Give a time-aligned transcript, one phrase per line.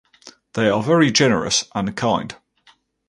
[0.53, 2.35] They are very generous and kind.